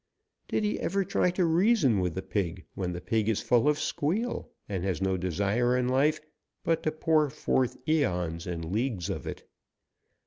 Did 0.47 0.63
he 0.63 0.79
ever 0.79 1.05
try 1.05 1.29
to 1.29 1.45
reason 1.45 1.99
with 1.99 2.15
the 2.15 2.23
pig 2.23 2.65
when 2.73 2.91
the 2.91 2.99
pig 2.99 3.29
is 3.29 3.39
full 3.39 3.69
of 3.69 3.77
squeal, 3.79 4.49
and 4.67 4.83
has 4.83 4.99
no 4.99 5.15
desire 5.15 5.77
in 5.77 5.87
life 5.87 6.19
but 6.63 6.81
to 6.81 6.91
pour 6.91 7.29
forth 7.29 7.77
eons 7.87 8.47
and 8.47 8.73
leagues 8.73 9.11
of 9.11 9.27
it? 9.27 9.47